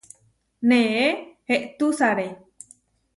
[0.67, 1.05] Neʼé
[1.55, 2.27] eʼtusaré.